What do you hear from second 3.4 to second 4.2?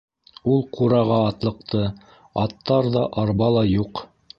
ла юҡ.